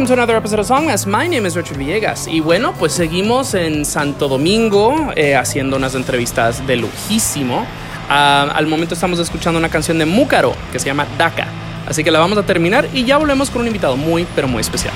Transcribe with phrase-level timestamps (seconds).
[0.00, 1.04] welcome to another episode of Songmas.
[1.06, 2.26] My name is Richard Villegas.
[2.26, 7.66] Y bueno, pues seguimos en Santo Domingo eh, haciendo unas entrevistas de lujísimo.
[8.08, 11.48] Ah, al momento estamos escuchando una canción de Múcaro que se llama Daka.
[11.86, 14.62] Así que la vamos a terminar y ya volvemos con un invitado muy, pero muy
[14.62, 14.94] especial.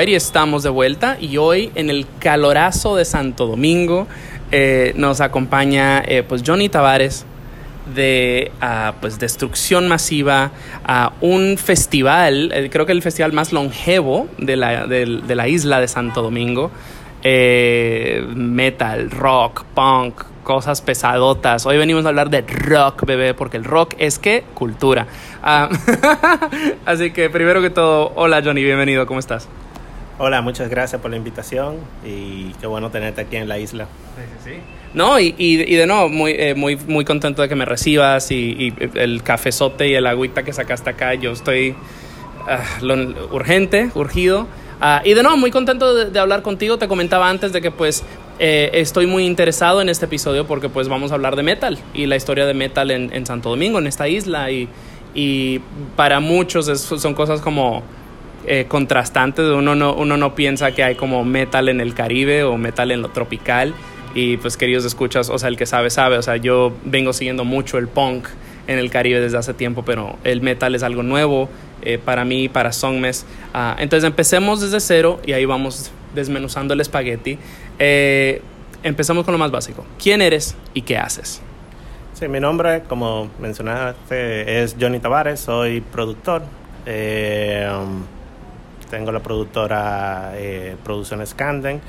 [0.00, 4.06] Alrighty, estamos de vuelta y hoy en el calorazo de Santo Domingo
[4.50, 7.26] eh, nos acompaña eh, pues Johnny Tavares
[7.94, 10.52] de ah, pues Destrucción Masiva,
[10.86, 15.80] a un festival, eh, creo que el festival más longevo de la, de la isla
[15.80, 16.70] de Santo Domingo.
[17.22, 21.66] metal, rock, punk, cosas pesadotas.
[21.66, 25.08] Hoy venimos a hablar de rock, bebé, porque el rock es que cultura.
[25.42, 25.68] Ah,
[26.86, 29.46] así que primero que todo, hola Johnny, bienvenido, ¿cómo estás?
[30.22, 33.86] Hola, muchas gracias por la invitación y qué bueno tenerte aquí en la isla.
[33.86, 34.60] Sí, sí, sí.
[34.92, 38.74] No, y, y, de nuevo, muy, eh, muy, muy contento de que me recibas y,
[38.96, 44.42] el cafezote y el agüita que sacaste acá, yo estoy uh, urgente, urgido.
[44.82, 46.76] Uh, y de nuevo, muy contento de, de, hablar contigo.
[46.76, 48.04] Te comentaba antes de que pues
[48.38, 52.04] eh, estoy muy interesado en este episodio porque pues vamos a hablar de metal y
[52.04, 54.50] la historia de metal en, en Santo Domingo, en esta isla.
[54.50, 54.68] Y,
[55.14, 55.60] y
[55.96, 57.82] para muchos son cosas como
[58.46, 59.46] eh, contrastantes.
[59.46, 63.02] Uno no, uno no piensa que hay como metal en el Caribe o metal en
[63.02, 63.74] lo tropical.
[64.14, 66.18] Y pues queridos escuchas, o sea, el que sabe, sabe.
[66.18, 68.26] O sea, yo vengo siguiendo mucho el punk
[68.66, 71.48] en el Caribe desde hace tiempo, pero el metal es algo nuevo
[71.82, 73.26] eh, para mí, para Songmes.
[73.54, 77.38] Uh, entonces empecemos desde cero y ahí vamos desmenuzando el espagueti.
[77.78, 78.42] Eh,
[78.82, 79.84] empezamos con lo más básico.
[80.00, 81.42] ¿Quién eres y qué haces?
[82.14, 86.42] Sí, mi nombre, como mencionaste, es Johnny Tavares, soy productor.
[86.86, 88.02] Eh, um,
[88.90, 91.80] tengo la productora eh, Producciones Canden,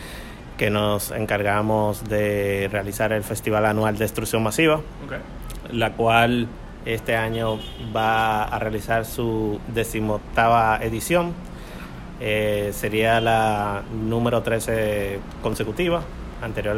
[0.58, 5.20] que nos encargamos de realizar el Festival Anual de Destrucción Masiva, okay.
[5.72, 6.48] la cual
[6.86, 7.60] este año
[7.96, 11.34] va a realizar su decimoctava edición
[12.24, 16.04] eh, sería la número 13 consecutiva.
[16.44, 16.78] Anterior,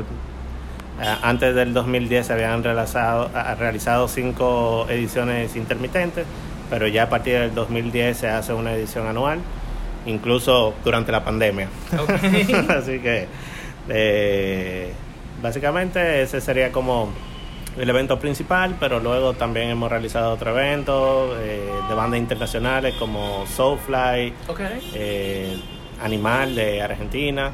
[1.01, 3.29] eh, antes del 2010 se habían realizado,
[3.59, 6.25] realizado cinco ediciones intermitentes,
[6.69, 9.39] pero ya a partir del 2010 se hace una edición anual,
[10.05, 11.69] incluso durante la pandemia.
[12.69, 13.27] Así que
[13.89, 14.93] eh,
[15.41, 17.09] básicamente ese sería como
[17.77, 23.45] el evento principal, pero luego también hemos realizado otros eventos eh, de bandas internacionales como
[23.47, 24.33] Soulfly,
[24.93, 25.57] eh,
[26.01, 27.51] Animal de Argentina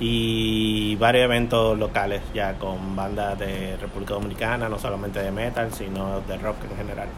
[0.00, 6.20] y varios eventos locales ya con bandas de República Dominicana, no solamente de metal, sino
[6.20, 7.08] de rock en general.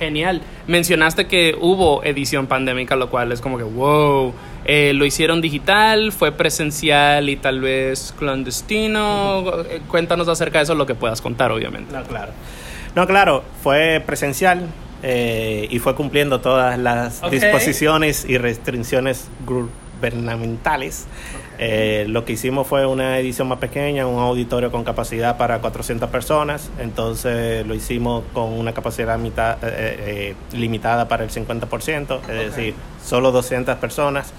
[0.00, 0.40] Genial.
[0.66, 4.32] Mencionaste que hubo edición pandémica, lo cual es como que, wow,
[4.64, 9.44] eh, lo hicieron digital, fue presencial y tal vez clandestino.
[9.88, 11.92] Cuéntanos acerca de eso, lo que puedas contar, obviamente.
[11.94, 12.32] No, claro.
[12.96, 14.68] No, claro, fue presencial
[15.02, 21.06] eh, y fue cumpliendo todas las disposiciones y restricciones gubernamentales.
[21.62, 26.08] Eh, lo que hicimos fue una edición más pequeña, un auditorio con capacidad para 400
[26.08, 32.56] personas, entonces lo hicimos con una capacidad mitad, eh, eh, limitada para el 50%, es
[32.56, 32.74] decir,
[33.04, 34.32] solo 200 personas.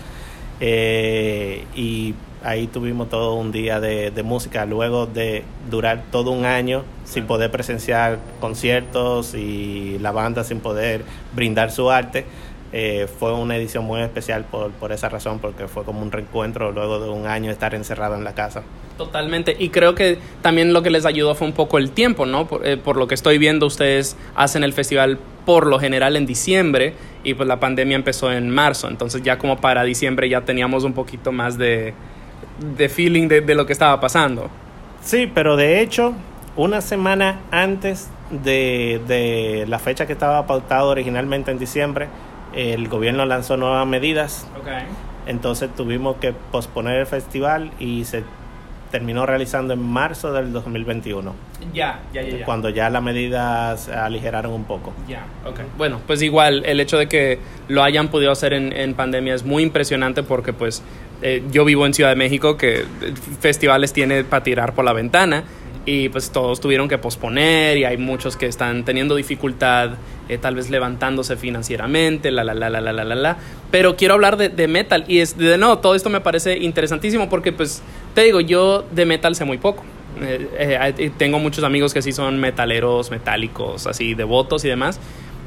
[0.60, 6.84] y ahí tuvimos todo un día de, de, música, luego de durar todo un año
[7.06, 11.04] sin poder presenciar conciertos y la banda sin poder
[11.36, 12.26] brindar su arte
[12.74, 16.72] eh, fue una edición muy especial por, por esa razón, porque fue como un reencuentro
[16.72, 18.64] luego de un año de estar encerrado en la casa.
[18.98, 22.48] Totalmente, y creo que también lo que les ayudó fue un poco el tiempo, ¿no?
[22.48, 26.26] Por, eh, por, lo que estoy viendo, ustedes hacen el festival por lo general en
[26.26, 30.84] diciembre y pues la pandemia empezó en marzo, entonces ya como para diciembre ya teníamos
[30.84, 31.94] un poquito más de,
[32.78, 34.50] de feeling de, de lo que estaba pasando.
[35.04, 36.14] Sí, pero de hecho,
[36.56, 42.08] una semana antes de, de la fecha que estaba pautado originalmente en diciembre,
[42.56, 44.48] el gobierno lanzó nuevas medidas.
[45.26, 48.24] Entonces tuvimos que posponer el festival y se
[48.92, 51.34] terminó realizando en marzo del 2021.
[51.74, 52.46] Ya, ya, ya.
[52.46, 54.94] Cuando ya las medidas se aligeraron un poco.
[55.08, 55.26] Ya,
[55.78, 57.40] Bueno, pues igual el hecho de que
[57.70, 60.84] lo hayan podido hacer en, en pandemia es muy impresionante porque pues
[61.22, 62.84] eh, yo vivo en Ciudad de México que
[63.40, 65.44] festivales tiene para tirar por la ventana
[65.86, 69.92] y pues todos tuvieron que posponer y hay muchos que están teniendo dificultad
[70.30, 73.38] eh, tal vez levantándose financieramente, la, la, la, la, la, la, la,
[73.72, 77.30] Pero quiero hablar de, de metal y es, de nuevo, todo esto me parece interesantísimo
[77.30, 77.82] porque pues
[78.14, 79.84] te digo, yo de metal sé muy poco.
[80.22, 85.00] Eh, eh, tengo muchos amigos que sí son metaleros, metálicos, así, devotos y demás.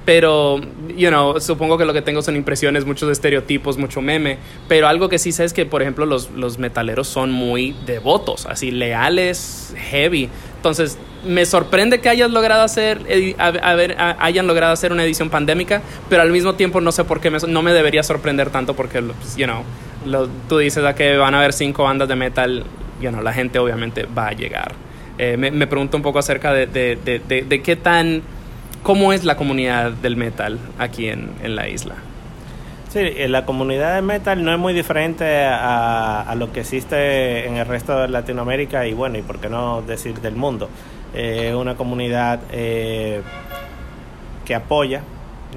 [0.04, 0.60] Pero,
[0.96, 4.38] you know, supongo que lo que tengo son impresiones, muchos estereotipos, mucho meme.
[4.68, 8.44] Pero algo que sí sé es que, por ejemplo, los, los metaleros son muy devotos,
[8.46, 10.28] así, leales, heavy.
[10.56, 13.00] Entonces, me sorprende que hayas logrado hacer,
[13.38, 16.92] a, a ver, a, hayan logrado hacer una edición pandémica, pero al mismo tiempo no
[16.92, 19.62] sé por qué me, no me debería sorprender tanto porque, pues, you know,
[20.04, 22.64] lo, tú dices a que van a haber cinco bandas de metal,
[23.00, 24.74] you know, la gente obviamente va a llegar.
[25.16, 28.22] Eh, me, me, pregunto un poco acerca de, de, de, de qué tan
[28.84, 31.94] ¿Cómo es la comunidad del metal aquí en, en la isla?
[32.90, 37.56] Sí, la comunidad de metal no es muy diferente a, a, lo que existe en
[37.56, 40.68] el resto de Latinoamérica y bueno, y por qué no decir del mundo.
[41.14, 43.22] Es eh, una comunidad eh,
[44.44, 45.00] que apoya,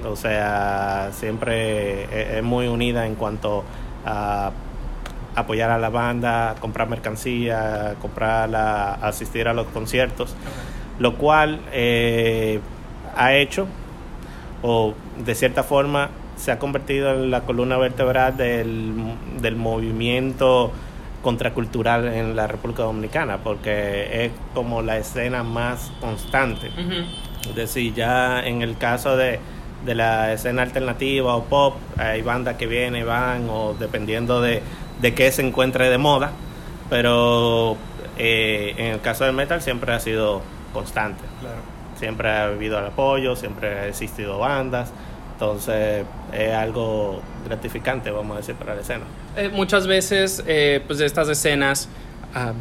[0.05, 3.65] o sea, siempre es, es, muy unida en cuanto
[4.05, 4.51] a,
[5.36, 8.55] apoyar a la banda, comprar mercancía, comprar
[9.01, 10.34] asistir a los conciertos,
[10.98, 12.62] lo cual eh,
[13.18, 13.68] ha hecho,
[14.62, 14.94] o
[15.26, 18.94] de cierta forma, se ha convertido en la columna vertebral del,
[19.42, 20.72] del movimiento
[21.24, 26.72] contracultural en la República Dominicana, porque es como la escena más constante.
[27.50, 29.40] Es decir, ya en el caso de,
[29.86, 34.62] de la escena alternativa o pop, hay bandas que vienen y van, o dependiendo de,
[35.02, 36.32] de qué se encuentre de moda,
[36.90, 37.78] pero
[38.18, 40.42] eh, en el caso del metal siempre ha sido
[40.74, 41.24] constante.
[41.98, 44.92] Siempre ha habido el apoyo, siempre ha existido bandas,
[45.34, 49.06] entonces es algo gratificante, vamos a decir, para la escena.
[49.36, 51.89] Eh, muchas veces, eh, pues de estas escenas,
[52.34, 52.54] ah,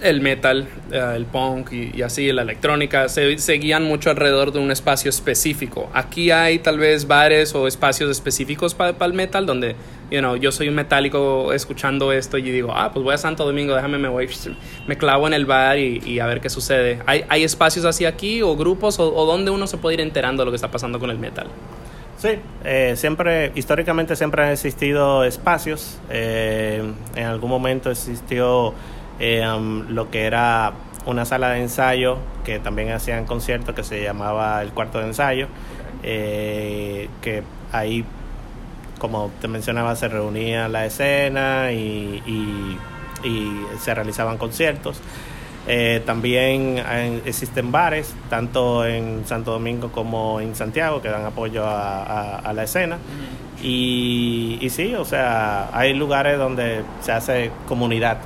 [0.00, 4.58] el metal, eh, el punk y, así, la electrónica, se, se, guían mucho alrededor de
[4.58, 5.90] un espacio específico.
[5.94, 9.76] Aquí hay tal vez bares o espacios específicos para el metal donde,
[10.10, 13.44] you know, yo soy un metálico escuchando esto y digo, ah, pues voy a Santo
[13.44, 14.28] Domingo, déjame, me voy,
[14.86, 17.00] me clavo en el bar y, a ver qué sucede.
[17.06, 20.42] ¿Hay, ¿Hay, espacios así aquí o grupos o, o donde uno se puede ir enterando
[20.42, 21.48] de lo que está pasando con el metal?
[22.24, 25.98] Sí, eh, siempre, históricamente siempre han existido espacios.
[26.08, 26.82] Eh,
[27.14, 28.72] en algún momento existió
[29.18, 30.72] eh, um, lo que era
[31.06, 35.48] una sala de ensayo que también hacían conciertos que se llamaba el cuarto de ensayo,
[36.02, 37.42] que
[37.72, 38.04] ahí,
[38.98, 42.22] como te mencionaba, se reunía la escena y,
[43.24, 45.00] y se realizaban conciertos.
[45.66, 46.82] Eh, también
[47.24, 52.98] existen bares, tanto en Santo Domingo como en Santiago, que dan apoyo a, la escena.
[53.62, 58.18] Y, y, sí, o sea, hay lugares donde se hace comunidad.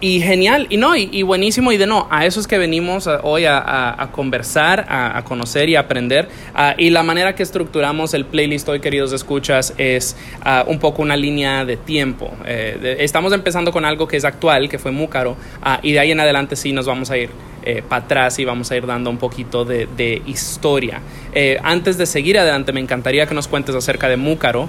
[0.00, 3.44] Y genial, y no, y, buenísimo, y de no, a eso es que venimos hoy
[3.46, 6.28] a, conversar, a, conocer y aprender.
[6.54, 11.02] Ah, y la manera que estructuramos el playlist hoy, queridos escuchas, es ah, un poco
[11.02, 12.32] una línea de tiempo.
[12.46, 16.10] Eh, estamos empezando con algo que es actual, que fue Múcaro, ah, y de ahí
[16.10, 17.30] en adelante sí nos vamos a ir
[17.64, 21.00] eh, para atrás y vamos a ir dando un poquito de, historia.
[21.32, 24.68] Eh, antes de seguir adelante, me encantaría que nos cuentes acerca de Múcaro,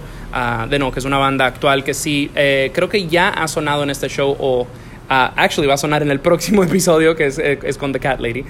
[0.70, 3.90] de no, que es una banda actual que sí, creo que ya ha sonado en
[3.90, 4.68] este show o
[5.12, 8.00] Uh, actually, va a sonar en el próximo episodio que es, eh, es con The
[8.00, 8.46] Cat Lady.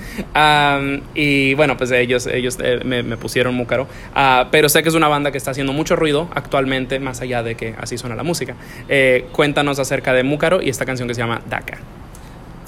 [1.16, 3.88] Y bueno, pues ellos, ellos eh, me, pusieron Múcaro.
[4.16, 7.42] Uh, pero sé que es una banda que está haciendo mucho ruido actualmente, más allá
[7.42, 8.56] de que así suena la música.
[8.90, 11.80] Eh, cuéntanos acerca de Múcaro y esta canción que se llama Daka.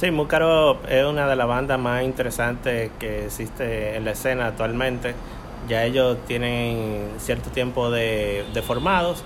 [0.04, 5.16] Sí, Múcaro es una de las bandas más interesantes que existe en la escena actualmente.
[5.70, 9.24] Ya ellos tienen cierto tiempo de, de formados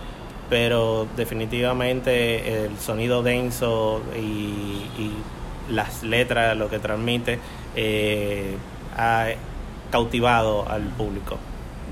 [0.52, 4.84] pero definitivamente el sonido denso y,
[5.72, 7.40] las letras, lo que transmite,
[7.76, 8.56] eh,
[8.96, 9.30] ha
[9.92, 11.40] cautivado al público.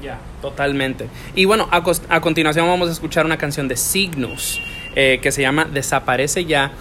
[0.02, 1.10] Ya, totalmente.
[1.34, 4.62] Y bueno, a, continuación vamos a escuchar una canción de Cygnus
[4.96, 6.72] eh, que se llama Desaparece ya.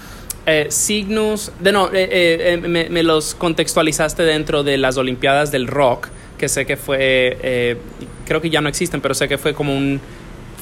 [0.47, 6.09] Eh, de no, eh, me, me, los contextualizaste dentro de las Olimpiadas del Rock,
[6.39, 7.79] que sé que fue,
[8.27, 10.01] creo que ya no existen, pero sé que fue como un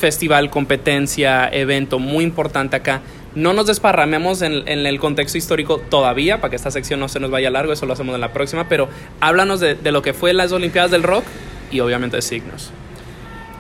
[0.02, 3.02] festival, competencia, evento muy importante acá.
[3.36, 7.30] No nos desparramemos en, el contexto histórico todavía, para que esta sección no se nos
[7.30, 8.88] vaya largo, eso lo hacemos en la próxima, pero
[9.20, 11.24] háblanos de, lo que fue las Olimpiadas del Rock
[11.70, 12.72] y obviamente de Signos.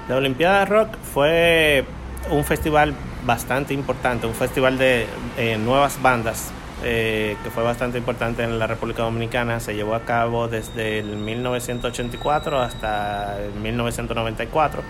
[0.08, 1.84] La Olimpiada de Rock fue
[2.28, 2.92] un festival
[3.24, 6.52] bastante importante, un festival de eh, nuevas bandas
[6.84, 9.60] eh, que fue bastante importante en la República Dominicana.
[9.60, 14.82] Se llevó a cabo desde el 1984 hasta el 1994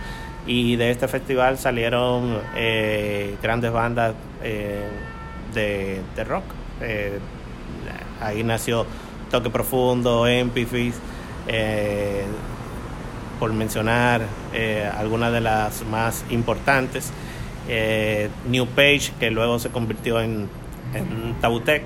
[0.47, 4.89] y de este festival salieron eh, grandes bandas eh,
[5.53, 6.45] de, rock.
[8.23, 8.87] Ahí nació
[9.31, 10.95] Toque Profundo, Empifis,
[13.39, 14.23] por mencionar
[14.97, 17.13] algunas de las más importantes.
[18.49, 20.49] New Page, que luego se convirtió en,
[20.95, 21.83] en Tabutec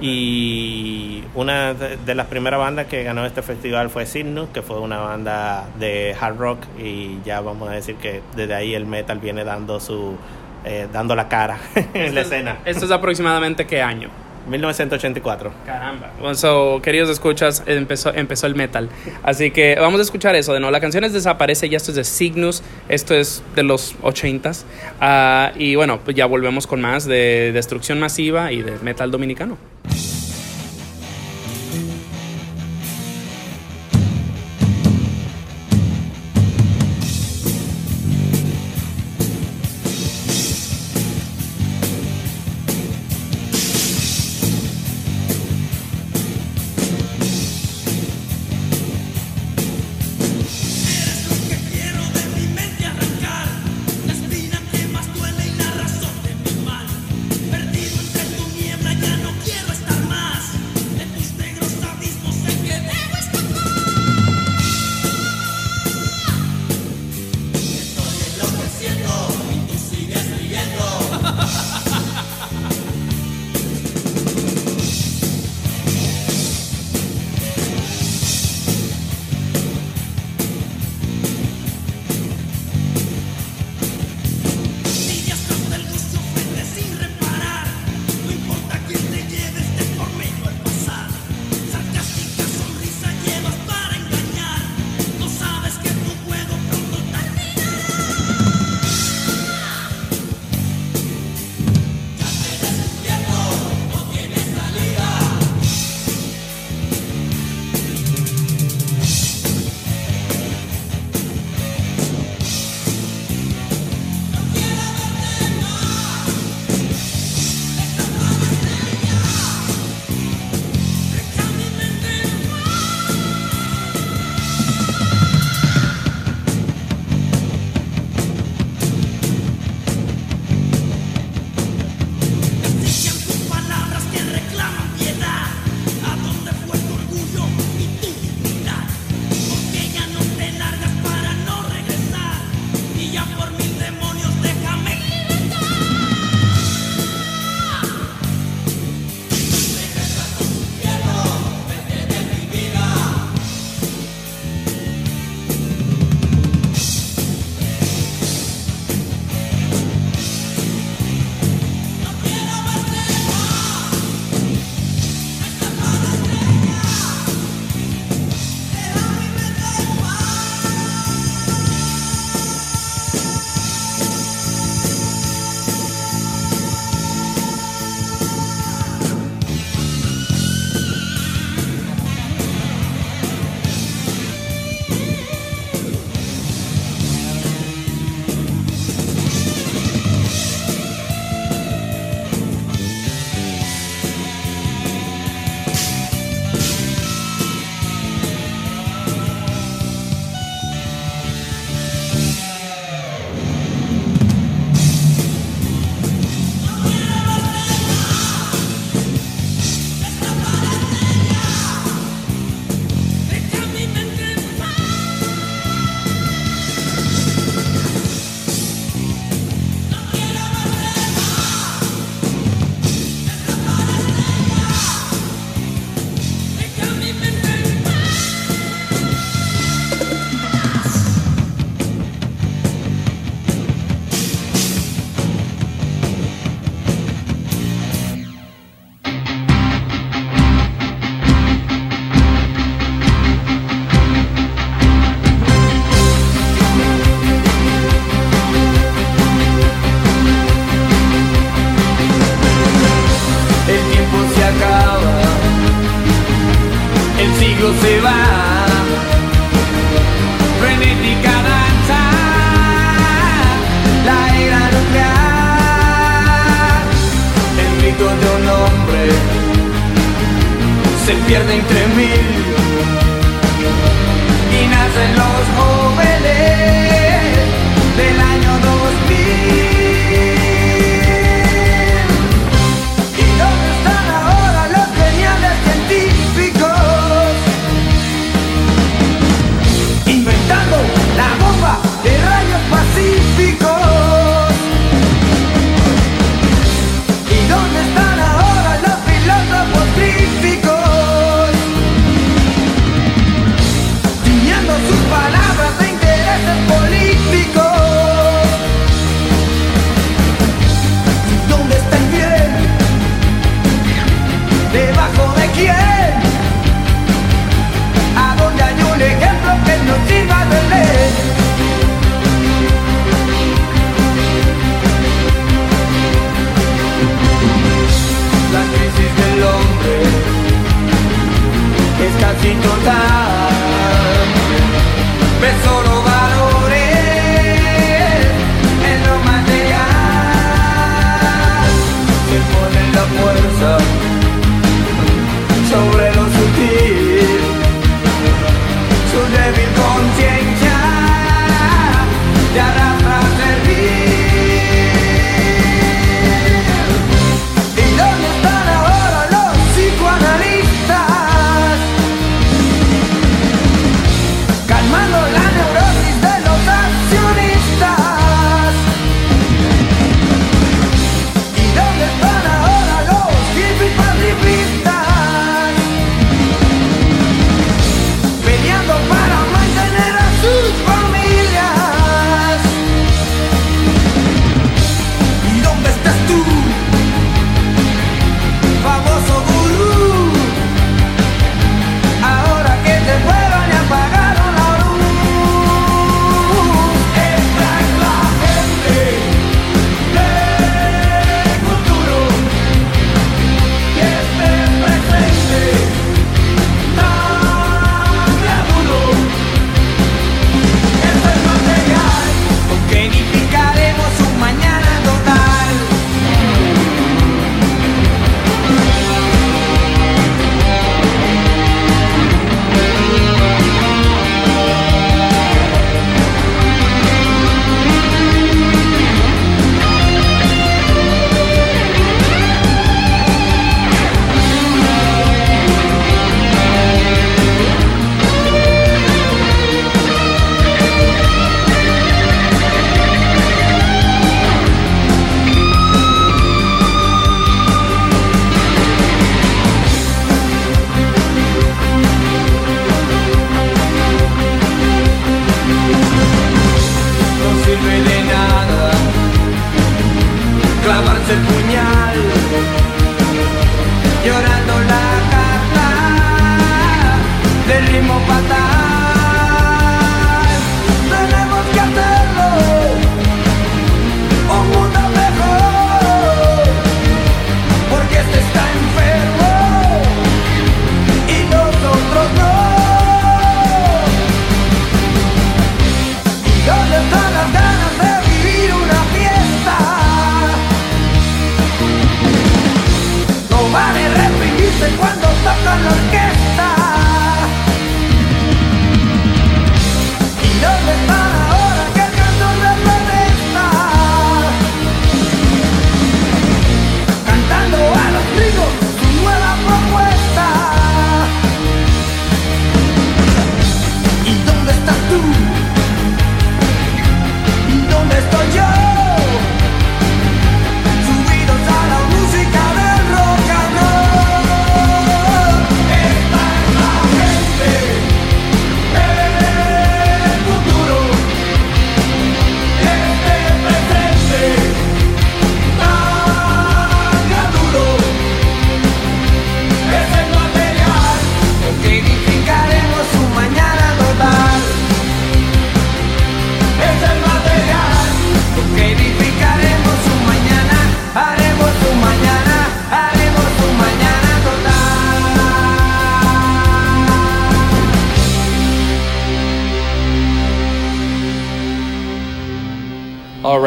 [0.00, 4.98] y una de, las primeras bandas que ganó este festival fue Cygnus, que fue una
[4.98, 9.42] banda de hard rock y ya vamos a decir que desde ahí el metal viene
[9.42, 10.16] dando su
[10.64, 11.58] eh, dando la cara
[11.94, 12.58] en la escena.
[12.64, 14.10] ¿Esto es aproximadamente qué año?
[14.48, 15.52] 1984.
[15.64, 16.10] Caramba.
[16.20, 18.88] Bueno, queridos escuchas, empezó, empezó el metal.
[19.22, 20.70] Así que vamos a escuchar eso de no.
[20.70, 24.64] La canción es Desaparece, ya esto es de Cygnus, esto es de los 80s.
[25.00, 29.58] Ah, y bueno, pues ya volvemos con más de destrucción masiva y de metal dominicano.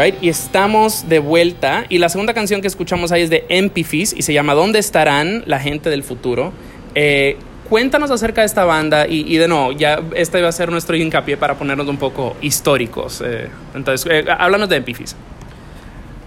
[0.02, 1.86] Alright, y estamos de vuelta.
[1.88, 5.44] Y la segunda canción que escuchamos ahí es de Empifis y se llama ¿Dónde estarán
[5.46, 6.54] la gente del futuro?
[6.96, 7.38] Eh,
[7.70, 10.96] cuéntanos acerca de esta banda y, y de nuevo, ya este va a ser nuestro
[10.96, 13.22] hincapié para ponernos un poco históricos.
[13.24, 13.50] eh.
[13.76, 15.16] entonces, eh, háblanos de Empifis.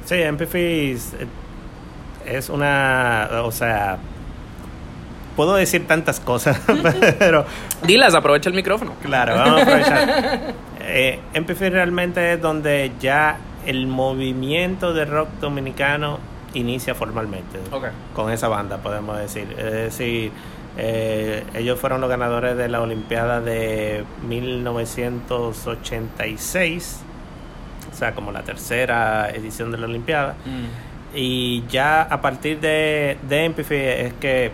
[0.05, 1.27] Sí, Empifis eh,
[2.27, 3.99] es una, o sea,
[5.35, 6.61] puedo decir tantas cosas,
[7.19, 7.45] pero
[7.85, 8.95] Dilas, aprovecha el micrófono.
[9.03, 10.55] claro, vamos a aprovechar.
[10.79, 16.19] Eh, Empifis realmente es donde ya el movimiento de rock dominicano
[16.55, 17.59] inicia formalmente.
[18.15, 19.55] Con esa banda, podemos decir.
[19.59, 20.33] Es decir,
[20.77, 27.01] eh, ellos fueron los ganadores de la Olimpiada de 1986,
[27.93, 30.35] o sea, como la tercera edición de la Olimpiada.
[31.15, 34.51] Y ya a partir de, de Empathy es que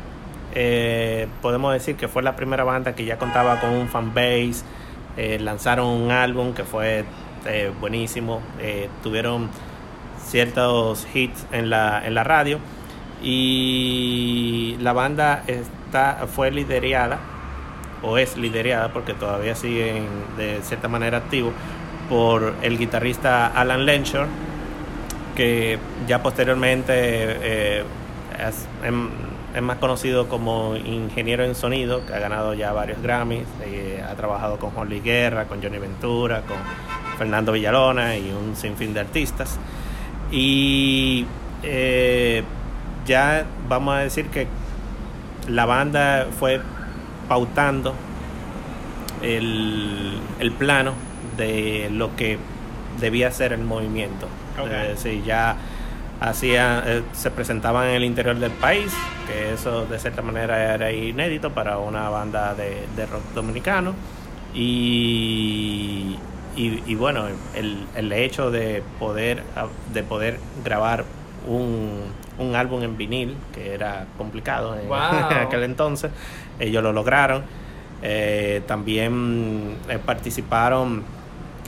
[0.55, 4.63] eh, podemos decir que fue la primera banda que ya contaba con un fanbase.
[5.17, 7.05] Eh, lanzaron un álbum que fue
[7.47, 8.41] eh, buenísimo.
[8.59, 9.49] eh, tuvieron
[10.25, 12.59] ciertos hits en la, en la radio.
[13.23, 17.19] Y la banda está, fue liderada,
[18.03, 21.53] o es liderada, porque todavía siguen de cierta manera activos,
[22.09, 24.27] por el guitarrista Alan Lenshore
[25.37, 27.85] que ya posteriormente eh,
[28.47, 29.09] es, em-
[29.55, 33.47] es más conocido como ingeniero en sonido, que ha ganado ya varios Grammys,
[34.09, 36.57] ha trabajado con Luis Guerra, con Johnny Ventura, con
[37.21, 39.59] Fernando Villalona y un sinfín de artistas.
[40.33, 41.27] Y
[41.63, 42.43] eh,
[43.05, 44.47] ya vamos a decir que
[45.47, 46.63] la banda fue
[47.29, 47.95] pautando
[49.21, 50.95] el, el plano
[51.37, 52.39] de lo que
[52.99, 54.27] debía ser el movimiento.
[54.59, 54.71] Ok.
[54.71, 55.57] Es decir, ya
[56.23, 58.95] hacía, eh, se presentaban en el interior del país,
[59.27, 63.93] que eso de cierta manera era inédito para una banda de, de rock dominicano.
[64.55, 66.17] Y,
[66.61, 69.43] y, y bueno, el, el hecho de poder,
[69.93, 71.05] de poder grabar
[71.47, 72.01] un,
[72.39, 74.99] un álbum en vinil, que era complicado en, Wow.
[75.31, 76.11] en aquel entonces,
[76.59, 77.43] ellos lo lograron.
[78.03, 81.03] Eh, también eh, participaron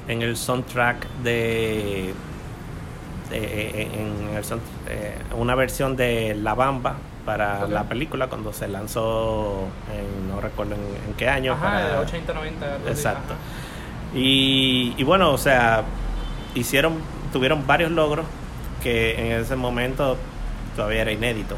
[0.09, 2.13] en el soundtrack de,
[3.31, 8.67] de- en el sound- eh, una versión de La Bamba para la película cuando se
[8.67, 12.67] lanzó en, no recuerdo en, en qué año Ajá, para- de 80, 90.
[12.67, 13.35] algo así, Exacto.
[13.35, 13.43] ajá.
[14.15, 15.85] Y, y bueno, o sea,
[16.55, 16.95] hicieron,
[17.33, 18.27] tuvieron varios logros
[18.83, 20.17] que en ese momento
[20.77, 21.57] todavía era inédito.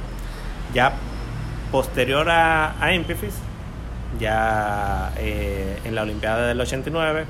[0.72, 0.92] Ya
[1.72, 3.34] posterior a, a Empifis,
[4.20, 7.24] ya eh, en la Olimpiada del 89,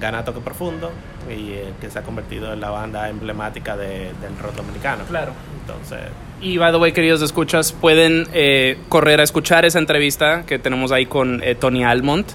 [0.00, 0.90] gana Toque Profundo
[1.28, 5.04] y eh, que se ha convertido en la banda emblemática de- del rock dominicano.
[5.04, 5.32] Claro.
[5.60, 6.00] Entonces,
[6.40, 10.90] Y by the way, queridos escuchas, pueden eh, correr a escuchar esa entrevista que tenemos
[10.92, 12.26] ahí con eh, Tony Almont.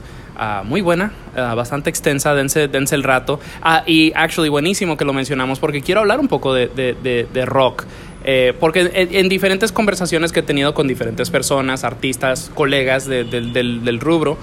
[0.41, 3.41] Ah, muy buena, ah, bastante extensa, dense, dense el rato.
[3.62, 7.28] Ah, y actually buenísimo que lo mencionamos porque quiero hablar un poco de, de- de-
[7.34, 7.84] de rock.
[8.23, 13.25] Eh, porque en, en diferentes conversaciones que he tenido con diferentes personas, artistas, colegas de-
[13.25, 14.38] del- del- rubro,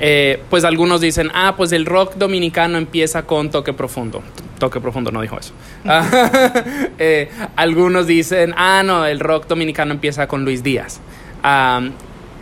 [0.00, 4.22] eh, pues algunos dicen, ah, pues el rock dominicano empieza con toque profundo.
[4.58, 5.52] Toque profundo no dijo eso.
[6.98, 11.00] Eh, algunos dicen, ah, no, el rock dominicano empieza con Luis Díaz.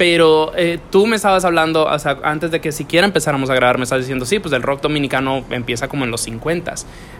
[0.00, 3.76] Pero eh, tú me estabas hablando, o sea, antes de que siquiera empezáramos a grabar,
[3.76, 6.72] me estabas diciendo, sí, pues el rock dominicano empieza como en los 50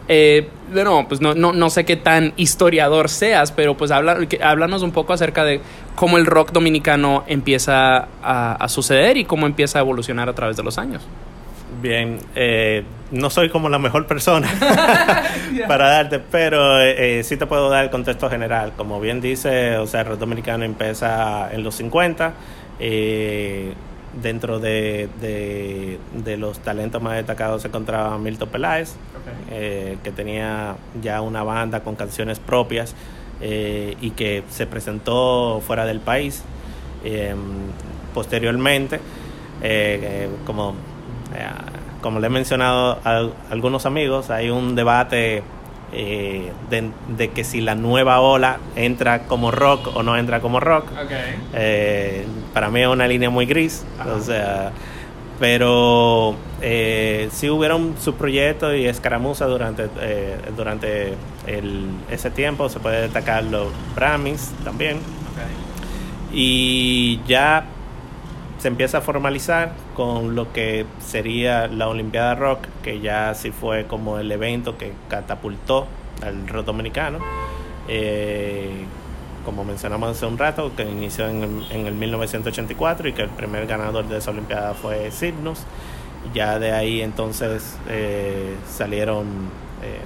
[0.08, 4.42] eh, bueno, pues no, no, no sé qué tan historiador seas, pero pues habla, que-
[4.42, 5.60] háblanos un poco acerca de
[5.94, 10.56] cómo el rock dominicano empieza a, a suceder y cómo empieza a evolucionar a través
[10.56, 11.02] de los años.
[11.82, 14.48] Bien, eh, no soy como la mejor persona
[15.68, 18.72] para darte, pero eh, eh, sí te puedo dar el contexto general.
[18.76, 22.32] Como bien dice, o sea, el rock dominicano empieza en los 50.
[22.80, 23.74] Eh,
[24.22, 28.94] dentro de, de- de los talentos más destacados se encontraba Milton Peláez,
[29.50, 32.94] eh, que tenía ya una banda con canciones propias
[33.40, 36.42] eh, y que se presentó fuera del país.
[37.04, 37.34] Eh,
[38.12, 38.98] posteriormente,
[40.44, 40.74] como,
[42.02, 45.42] como le he mencionado a algunos amigos, hay un debate
[45.92, 50.60] eh, de, de que si la nueva ola entra como rock o no entra como
[50.60, 50.86] rock.
[51.54, 52.24] Eh,
[52.54, 54.12] para mí es una línea muy gris, Ajá.
[54.14, 54.72] o sea,
[55.40, 61.14] pero eh, sí hubieron sus proyectos y escaramuzas durante, eh, durante
[61.46, 64.98] el- ese tiempo, se puede destacar los Brammys también,
[66.32, 67.64] y ya
[68.60, 73.86] se empieza a formalizar con lo que sería la Olimpiada Rock, que ya sí fue
[73.86, 75.86] como el evento que catapultó
[76.22, 77.18] al rock dominicano.
[77.88, 78.84] Eh,
[79.44, 83.30] como mencionamos hace un rato, que inició en, el- en el 1984 y que el
[83.30, 85.60] primer ganador de esa Olimpiada fue Sidnus.
[86.34, 89.24] Ya de ahí entonces eh, salieron
[89.82, 90.00] eh,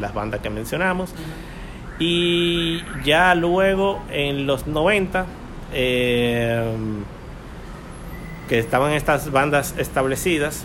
[0.00, 1.12] las bandas que mencionamos.
[1.98, 5.26] Y ya luego en los 90
[5.74, 6.64] eh,
[8.48, 10.64] que estaban estas bandas establecidas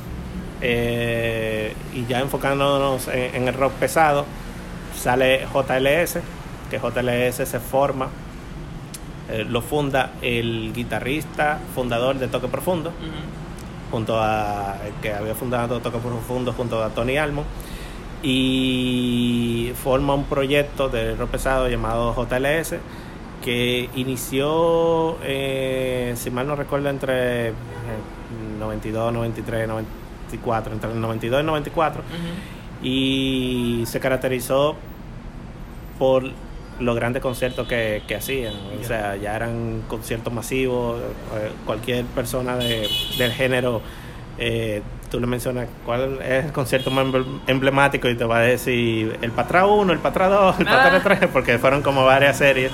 [0.61, 4.25] eh, y ya enfocándonos en, en el rock pesado,
[4.95, 6.19] sale JLS,
[6.69, 8.09] que JLS se forma,
[9.29, 12.93] eh, lo funda el guitarrista fundador de Toque Profundo,
[13.91, 17.43] junto a el que había fundado Toque Profundo junto a Tony Almo
[18.23, 22.75] y forma un proyecto de rock pesado llamado JLS
[23.43, 27.53] que inició, eh, si mal no recuerdo, entre eh,
[28.59, 32.01] 92, 93, 94, entre el 92 y el 94
[32.83, 34.75] y se caracterizó
[35.97, 36.23] por
[36.79, 38.53] los grandes conciertos que, que hacían.
[38.81, 40.99] O sea, ya eran conciertos masivos.
[41.35, 43.81] eh, Cualquier persona de- del género,
[44.37, 48.41] eh, tú le mencionas cuál es el concierto más emble- emblemático y te va a
[48.41, 51.01] decir el Patra 1, el Patra 2, el Patra Ah.
[51.03, 52.71] 3, porque fueron como varias series.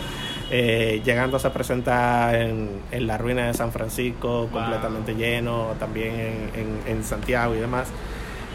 [0.56, 4.50] Eh, llegándose a presentar en, en la ruina de San Francisco, Wow.
[4.52, 6.52] completamente lleno, también en,
[6.88, 7.88] en- en Santiago y demás.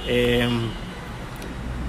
[0.07, 0.49] Eh,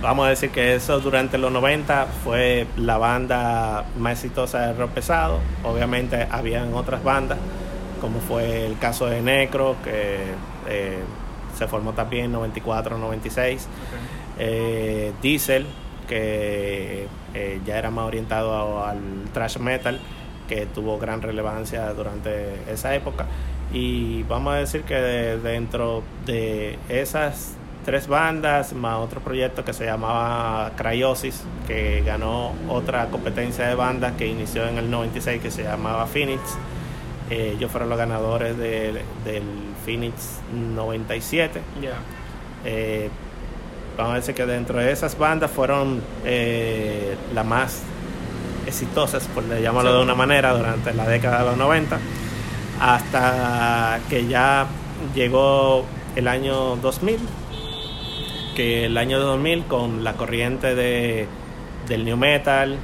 [0.01, 4.91] vamos a decir que eso durante los 90 fue la banda más exitosa de rock
[4.91, 5.39] pesado.
[5.63, 7.37] Obviamente habían otras bandas,
[8.01, 10.17] como fue el caso de Necro, que
[10.69, 10.99] eh,
[11.55, 13.67] se formó también en 94, 96.
[14.39, 15.67] Eh, Diesel,
[16.07, 18.99] que eh, ya era más orientado a- al
[19.33, 19.99] thrash metal,
[20.47, 23.25] que tuvo gran relevancia durante esa época.
[23.71, 27.53] Y vamos a decir que de- dentro de esas
[27.85, 34.13] tres bandas, más otro proyecto que se llamaba Cryosis, que ganó otra competencia de bandas
[34.13, 36.41] que inició en el 96, que se llamaba Phoenix.
[37.29, 39.43] Eh, ellos fueron los ganadores del, del
[39.85, 40.39] Phoenix
[40.75, 41.61] 97.
[41.81, 41.93] Ya.
[42.65, 43.09] Eh,
[43.99, 47.81] vamos a decir que dentro de esas bandas fueron eh, las más
[48.65, 49.97] exitosas, por llamarlo Sí.
[49.97, 51.99] de una manera, durante la década de los 90,
[52.79, 54.67] hasta que ya
[55.13, 55.83] llegó
[56.15, 57.19] el año 2000,
[58.55, 61.27] que el año 2000 con la corriente de,
[61.87, 62.77] del new metal,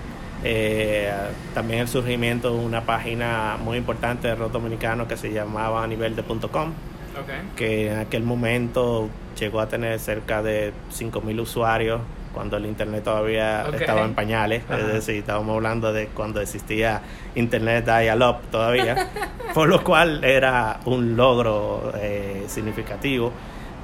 [0.44, 1.12] eh,
[1.54, 6.74] también el surgimiento de una página muy importante de rock dominicano que se llamaba nivel.com
[7.20, 7.56] Ok.
[7.56, 12.02] que en aquel momento llegó a tener cerca de 5.000 usuarios
[12.34, 17.02] cuando el internet todavía estaba en pañales, es decir, estábamos hablando de cuando existía
[17.34, 19.08] internet dial-up todavía,
[19.54, 23.32] por lo cual era un logro eh, significativo.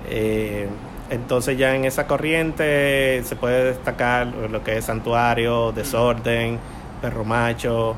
[0.09, 0.67] Eh,
[1.09, 6.59] entonces ya en esa corriente se puede destacar lo que es Santuario, Desorden,
[7.01, 7.95] Perro Macho,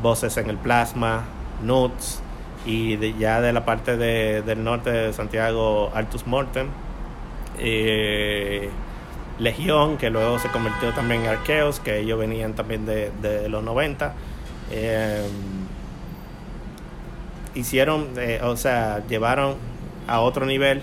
[0.00, 1.24] Voces en el Plasma,
[1.64, 2.22] Nuts
[2.66, 6.68] y de- ya de la parte de- del norte de Santiago, Altus Mortem,
[7.58, 8.68] eh,
[9.38, 13.62] Legión, que luego se convirtió también en Arqueos, que ellos venían también de, de los
[13.62, 14.14] 90.
[14.70, 15.22] eh,
[17.54, 19.56] hicieron, eh, o sea, llevaron
[20.06, 20.82] a otro nivel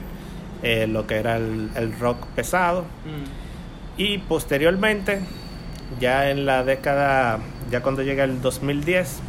[0.88, 2.82] lo que era el, el rock pesado.
[2.82, 4.02] Mm.
[4.02, 5.22] Y posteriormente,
[6.00, 9.20] ya en la década, ya cuando llega el 2010,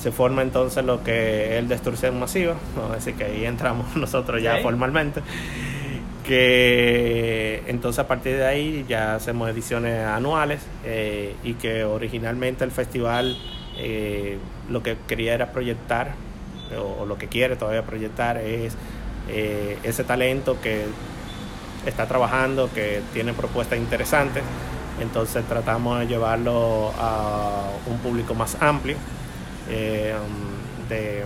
[0.00, 2.54] se forma entonces lo que es el Destrucción Masiva.
[2.76, 5.22] Vamos a decir que ahí entramos nosotros ya formalmente.
[6.24, 12.70] Que entonces a partir de ahí ya hacemos ediciones anuales eh, y que originalmente el
[12.70, 13.38] festival
[13.78, 16.12] eh, lo que quería era proyectar,
[16.76, 18.76] o, o lo que quiere todavía proyectar, es
[19.28, 20.84] eh, ese talento que
[21.86, 24.42] está trabajando, que tiene propuestas interesantes.
[25.00, 28.96] Entonces tratamos de llevarlo a un público más amplio.
[29.70, 31.24] Eh, um, de,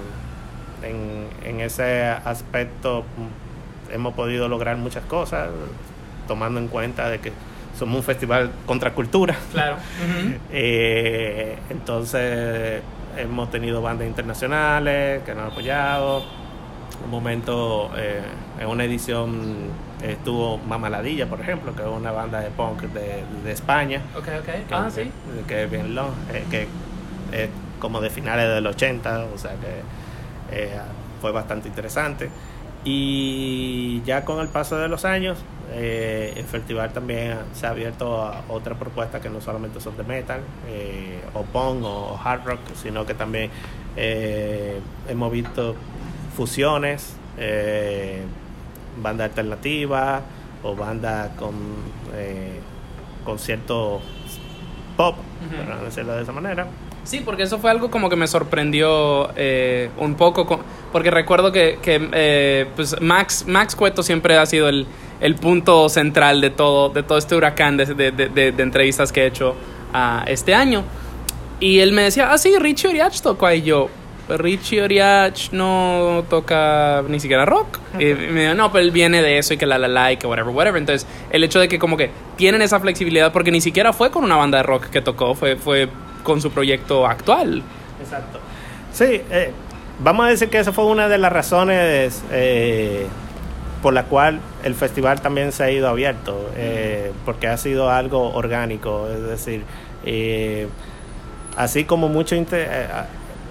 [0.82, 5.48] en, en ese aspecto mm, hemos podido lograr muchas cosas,
[6.26, 7.32] tomando en cuenta de que
[7.78, 9.36] somos un festival contra cultura.
[9.52, 9.76] Claro.
[10.54, 12.82] Eh, entonces
[13.16, 16.22] hemos tenido bandas internacionales que nos han apoyado.
[17.04, 18.20] Un momento, eh,
[18.60, 19.54] en una edición
[20.02, 24.00] estuvo Mamaladilla, por ejemplo, que es una banda de punk de, de España.
[24.16, 24.44] Ok, ok.
[24.68, 25.10] Que, Ah, sí.
[25.48, 26.66] que es bien long, eh, que
[27.82, 29.82] como de finales del 80, o sea que
[30.52, 30.70] eh,
[31.20, 32.30] fue bastante interesante.
[32.84, 35.38] Y ya con el paso de los años,
[35.72, 40.04] eh, el festival también se ha abierto a otras propuestas que no solamente son de
[40.04, 43.50] metal, eh, o punk o hard rock, sino que también
[43.96, 45.74] eh, hemos visto
[46.36, 48.22] fusiones, eh,
[49.02, 50.20] banda alternativa
[50.62, 51.54] o banda con,
[53.24, 54.00] con cierto
[54.96, 55.16] pop,
[55.66, 56.68] para decirlo de esa manera.
[57.04, 60.60] Sí, porque eso fue algo como que me sorprendió eh, un poco, co-
[60.92, 64.86] porque recuerdo que, que, eh, pues Max, Max Cueto siempre ha sido el,
[65.20, 69.26] el punto central de todo, de todo este huracán de, de- de- entrevistas que he
[69.26, 69.56] hecho
[69.92, 70.84] ah, este año.
[71.58, 73.88] Y él me decía, ah, sí, Richie Oriach tocó ahí yo.
[74.28, 77.78] Richie Oriach no toca ni siquiera rock.
[77.98, 80.16] Y me dijo, no, pero él viene de eso y que la la la y
[80.16, 80.78] que whatever, whatever.
[80.80, 84.22] Entonces, el hecho de que como que tienen esa flexibilidad, porque ni siquiera fue con
[84.24, 85.88] una banda de rock que tocó, fue, fue
[86.22, 87.62] con su proyecto actual.
[88.00, 88.38] Exacto.
[88.92, 89.52] Sí, eh,
[90.00, 93.06] vamos a decir que esa fue una de las razones eh,
[93.82, 98.32] por la cual el festival también se ha ido abierto, eh, porque ha sido algo
[98.32, 99.64] orgánico, es decir,
[101.56, 102.86] así como eh,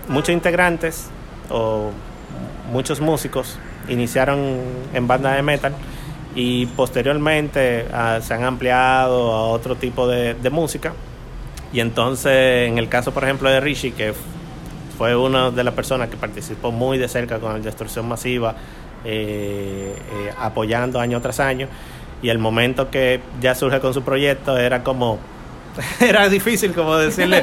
[0.08, 1.10] muchos integrantes
[1.50, 1.92] o
[2.72, 3.58] muchos músicos
[3.90, 4.40] iniciaron
[4.94, 5.74] en banda de metal
[6.34, 10.94] y posteriormente ah, se han ampliado a otro tipo de música.
[11.74, 14.14] Y entonces, en el caso, por ejemplo, de Rishi, que
[14.98, 18.56] fue una de las personas que participó muy de cerca con la destrucción masiva,
[19.04, 21.68] eh, eh, apoyando año tras año,
[22.22, 25.20] y el momento que ya surge con su proyecto era como
[26.00, 27.42] era difícil como decirle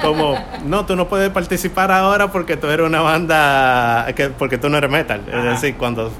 [0.00, 4.68] como no tú no puedes participar ahora porque tú eres una banda que porque tú
[4.68, 6.10] no eres metal es decir cuando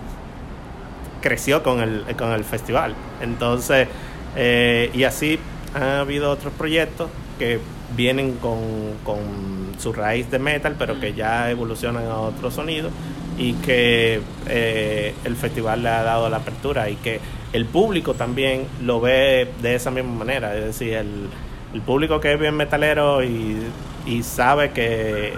[1.22, 2.94] creció con el con el festival.
[3.20, 3.88] Entonces
[4.36, 5.38] eh, y así
[5.74, 7.08] ha habido otros proyectos
[7.38, 7.58] que
[7.96, 8.58] vienen con,
[9.04, 9.18] con
[9.78, 12.90] su raíz de metal pero que ya evolucionan a otro sonido
[13.38, 17.20] y que eh, el festival le ha dado la apertura y que
[17.52, 21.28] el público también lo ve de esa misma manera, es decir, el,
[21.74, 23.58] el público que es bien metalero y,
[24.06, 25.34] y sabe que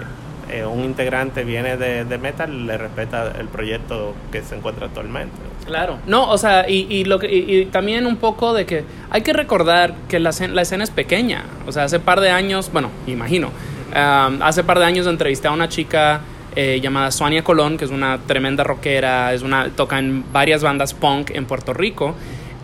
[0.49, 5.35] eh, un integrante viene de, de metal, le respeta el proyecto que se encuentra actualmente.
[5.65, 5.97] Claro.
[6.07, 9.21] No, o sea, y, y lo que, y, y también un poco de que hay
[9.21, 11.43] que recordar que la, escena- la escena es pequeña.
[11.67, 15.51] O sea, hace par de años, bueno, imagino, um, hace par de años entrevisté a
[15.51, 16.21] una chica
[16.55, 20.93] eh, llamada Sonia Colón, que es una tremenda rockera, es una, toca en varias bandas
[20.93, 22.15] punk en Puerto Rico.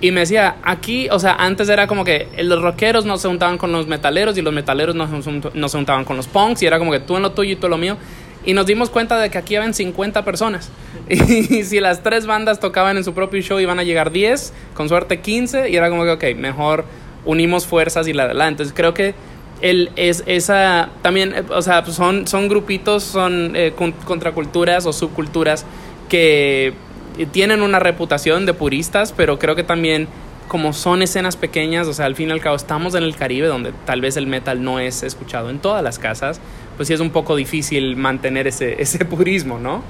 [0.02, 3.58] Y me decía, aquí, o sea, antes era como que los rockeros no se juntaban
[3.58, 6.80] con los metaleros y los metaleros no se, no juntaban con los punks y era
[6.80, 7.98] como que tú en lo tuyo y tú en lo mío.
[8.46, 10.70] Y nos dimos cuenta de que aquí habían 50 personas.
[11.10, 14.90] Y si las tres bandas tocaban en su propio show iban a llegar 10, con
[14.90, 16.86] suerte 15, y era como que, ok, mejor
[17.26, 18.48] unimos fuerzas y la, la.
[18.48, 19.16] Entonces creo que
[19.62, 24.86] el, es, esa también, eh, o sea, pues son, son grupitos, son eh, con- contraculturas
[24.86, 25.66] o subculturas
[26.10, 26.74] que
[27.32, 30.08] tienen una reputación de puristas, pero creo que también
[30.48, 33.48] como son escenas pequeñas, o sea, al fin y al cabo estamos en el Caribe
[33.48, 36.40] donde tal vez el metal no es escuchado en todas las casas,
[36.78, 39.84] pues sí es un poco difícil mantener ese, ese purismo, ¿no?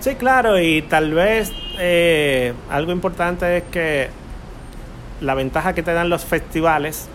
[0.00, 4.08] Sí, claro, y tal vez eh, algo importante es que
[5.20, 7.08] la ventaja que te dan los festivales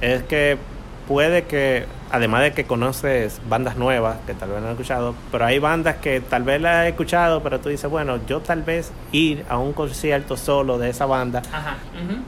[0.00, 0.58] es que
[1.06, 5.44] puede que, además de que conoces bandas nuevas que tal vez no has escuchado, pero
[5.44, 8.92] hay bandas que tal vez las he escuchado, pero tú dices, bueno, yo tal vez
[9.12, 11.76] ir a un concierto solo de esa banda, Ajá.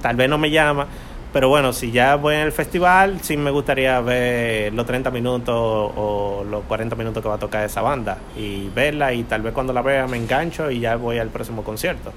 [0.03, 0.87] tal vez no me llama,
[1.33, 5.55] pero bueno, si ya voy en el festival, sí me gustaría ver los 30 minutos
[5.55, 9.53] o los 40 minutos que va a tocar esa banda y verla y tal vez
[9.53, 12.13] cuando la vea me engancho y ya voy al próximo concierto.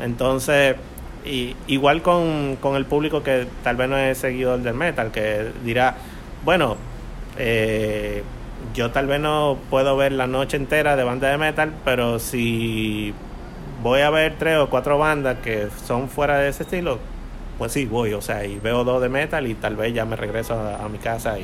[0.00, 0.74] Entonces,
[1.24, 5.52] y, igual con, con el público que tal vez no es seguidor del metal, que
[5.64, 5.94] dirá,
[6.44, 6.76] bueno,
[7.38, 8.22] eh,
[8.74, 13.14] yo tal vez no puedo ver la noche entera de banda de metal, pero si
[13.82, 16.98] voy a ver tres o cuatro bandas que son fuera de ese estilo,
[17.58, 20.16] pues sí, voy, o sea, y veo dos de metal y tal vez ya me
[20.16, 21.42] regreso a, a mi casa y,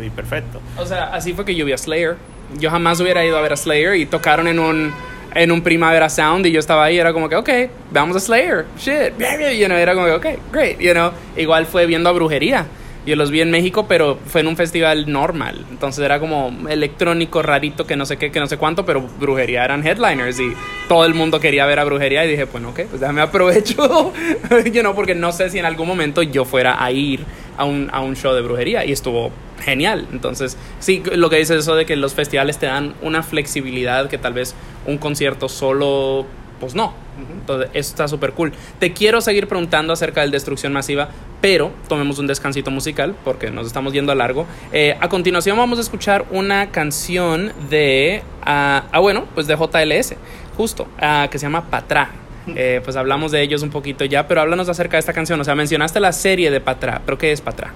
[0.00, 0.60] y- y perfecto.
[0.76, 2.16] O sea, así fue que yo vi a Slayer.
[2.58, 4.92] Yo jamás hubiera ido a ver a Slayer y tocaron en un,
[5.34, 7.50] en un Primavera Sound y yo estaba ahí, era como que, ok,
[7.92, 9.12] vamos a Slayer, shit,
[9.58, 11.10] you know, era como que, ok, great, you know.
[11.36, 12.66] Igual fue viendo a Brujería.
[13.08, 15.64] Yo los vi en México, pero fue en un festival normal.
[15.70, 19.64] Entonces era como electrónico, rarito, que no sé qué, que no sé cuánto, pero Brujería
[19.64, 20.52] eran headliners y
[20.88, 24.12] todo el mundo quería ver a Brujería y dije, bueno, ok, pues déjame aprovecho,
[24.72, 27.20] you know, porque no sé si en algún momento yo fuera a ir
[27.56, 29.30] a un, a un show de brujería y estuvo
[29.64, 30.06] genial.
[30.12, 34.18] Entonces, sí, lo que dices eso de que los festivales te dan una flexibilidad que
[34.18, 34.54] tal vez
[34.86, 36.26] un concierto solo,
[36.58, 36.92] pues no.
[37.32, 38.52] Entonces, eso está súper cool.
[38.78, 41.08] Te quiero seguir preguntando acerca del Destrucción Masiva,
[41.40, 44.46] pero tomemos un descansito musical porque nos estamos yendo a largo.
[44.72, 50.14] Eh, a continuación vamos a escuchar una canción de, ah, ah, bueno, pues de JLS,
[50.56, 52.10] justo, ah, que se llama Patrá.
[52.56, 55.40] Eh, pues hablamos de ellos un poquito ya, pero háblanos acerca de esta canción.
[55.40, 57.72] O sea, mencionaste la serie de Patrá, pero ¿qué es Patrá?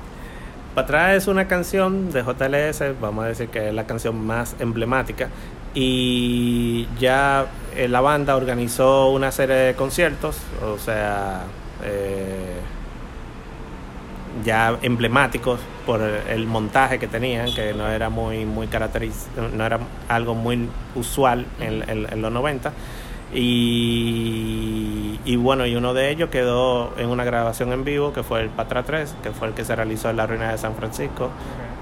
[0.75, 4.57] Para atrás es una canción de JLS, vamos a decir que es la canción más
[4.59, 5.29] emblemática.
[5.75, 11.45] Y ya eh, la banda organizó una serie de conciertos, o sea,
[11.83, 12.59] eh,
[14.45, 18.69] ya emblemáticos por el montaje que tenían, que no era muy, muy
[19.55, 22.73] no era algo muy usual en los 90.
[23.35, 28.43] Y, y bueno, y uno de ellos quedó en una grabación en vivo que fue
[28.43, 31.31] el Patra 3, que fue el que se realizó en la ruina de San Francisco,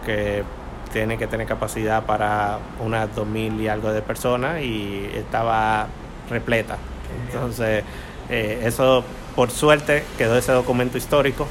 [0.07, 0.45] que
[0.93, 5.87] tiene que tener capacidad para unas 2.000 y algo de personas y estaba
[6.29, 6.77] repleta.
[7.27, 7.85] Entonces,
[8.29, 11.49] eh, eso por suerte quedó ese documento histórico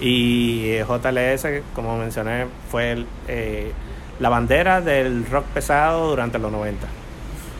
[0.00, 3.72] y eh, JLS, como mencioné, fue eh,
[4.20, 6.86] la bandera del rock pesado durante los 90.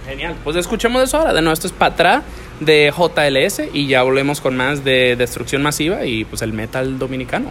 [0.06, 2.22] Genial, pues escuchemos eso ahora, de nuevo esto es Patra
[2.60, 7.50] de JLS y ya volvemos con más de Destrucción Masiva y pues el metal dominicano.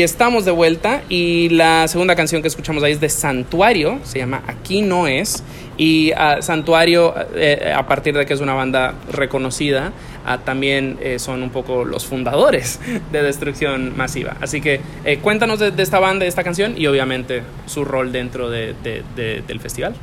[0.00, 4.42] Estamos de vuelta y la segunda canción que escuchamos ahí es de Santuario, se llama
[4.46, 5.44] Aquí no es.
[5.76, 9.92] Y ah, Santuario, eh, a partir de que es una banda reconocida,
[10.24, 12.80] ah, también eh, son un poco los fundadores
[13.12, 14.36] de Destrucción Masiva.
[14.40, 18.48] Así que eh, cuéntanos de, esta banda, de esta canción y obviamente su rol dentro
[18.48, 19.94] de- de- de- del festival.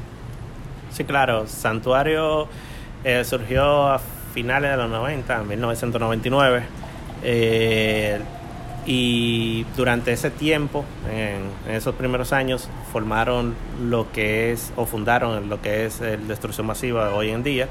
[0.91, 1.47] Sí, claro.
[1.47, 2.47] Santuario
[3.03, 4.01] eh, surgió a
[4.33, 6.63] finales de los 90, en 1999.
[8.85, 15.49] Y durante ese tiempo, en, en esos primeros años, formaron lo que es, o fundaron
[15.49, 17.67] lo que es el Destrucción Masiva hoy en día.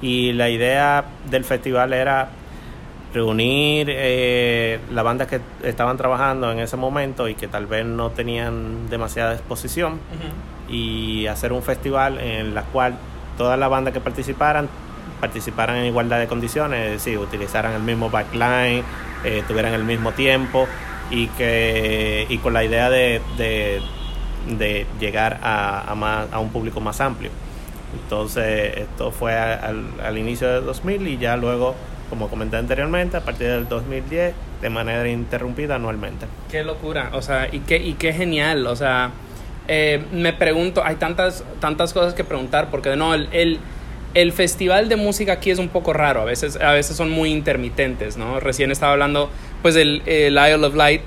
[0.00, 2.30] Y la idea del festival era
[3.12, 8.10] reunir eh, la banda que estaban trabajando en ese momento y que tal vez no
[8.10, 10.00] tenían demasiada exposición
[10.68, 12.94] y hacer un festival en la cual
[13.36, 14.68] todas las bandas que participaran
[15.22, 18.82] participaran en igualdad de condiciones, es decir, utilizaran el mismo backline,
[19.22, 20.66] eh, tuvieran el mismo tiempo
[21.12, 23.80] y que y con la idea de, de,
[24.58, 27.30] de llegar a, a, más, a un público más amplio.
[28.02, 31.76] Entonces, esto fue al, al inicio del 2000 y ya luego,
[32.10, 36.26] como comenté anteriormente, a partir del 2010, de manera interrumpida anualmente.
[36.50, 39.12] Qué locura, o sea, y qué, y qué genial, o sea,
[39.68, 43.60] eh, me pregunto, hay tantas, tantas cosas que preguntar, porque no, el, el,
[44.14, 47.30] el festival de música aquí es un poco raro, a veces, a veces son muy
[47.30, 48.40] intermitentes, ¿no?
[48.40, 49.30] Recién estaba hablando,
[49.62, 51.02] pues, el, el Isle of Light,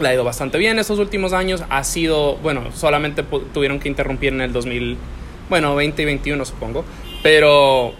[0.00, 4.32] le ha ido bastante bien estos últimos años, ha sido, bueno, solamente tuvieron que interrumpir
[4.32, 4.96] en el 2000,
[5.48, 6.84] bueno, 2021 supongo,
[7.22, 7.92] pero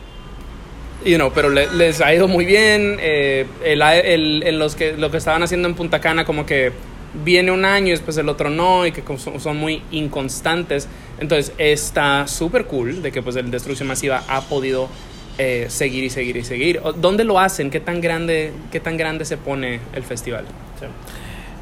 [1.05, 2.97] you know, pero le- les ha ido muy bien.
[3.01, 6.73] eh, el, el- en los que, lo que estaban haciendo en Punta Cana, como que
[7.25, 10.89] viene un año y después el otro no, y que son, muy inconstantes.
[11.19, 14.89] Entonces está súper cool de que pues el Destrucción Masiva ha podido
[15.39, 16.81] eh, seguir y seguir y seguir.
[16.97, 17.71] ¿Dónde lo hacen?
[17.71, 20.45] ¿Qué tan grande, qué tan grande se pone el festival?
[20.81, 20.87] Sí.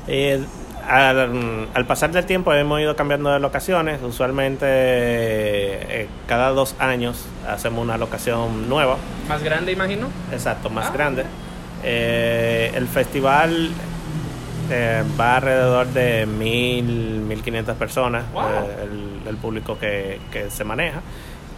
[0.08, 0.40] Eh,
[0.88, 4.02] al, al pasar del tiempo hemos ido cambiando de locaciones.
[4.02, 8.96] Usualmente eh, cada dos años hacemos una locación nueva.
[9.28, 10.08] Más grande, imagino.
[10.32, 10.92] Exacto, más Ah.
[10.92, 11.24] grande.
[11.84, 13.70] Eh, el festival
[14.70, 16.84] eh, va alrededor de mil,
[17.20, 18.42] mil quinientas personas, Wow.
[18.42, 21.00] eh, el, el público que, que se maneja.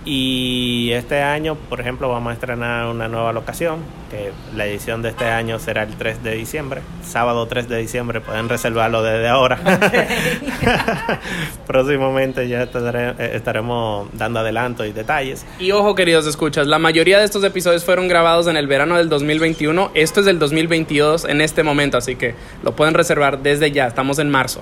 [0.07, 3.79] Y este año, por ejemplo, vamos a estrenar una nueva locación,
[4.11, 8.21] que la edición de este año será el 3 de diciembre, sábado 3 de diciembre,
[8.21, 9.59] pueden reservarlo desde ahora.
[11.67, 15.47] Próximamente ya eh, estaremos dando adelantos y detalles.
[15.59, 19.09] Y ojo, queridos escuchas, la mayoría de estos episodios fueron grabados en el verano del
[19.09, 19.91] 2021.
[19.95, 23.87] Esto es del 2022 en este momento, así que lo pueden reservar desde ya.
[23.87, 24.61] Estamos en marzo.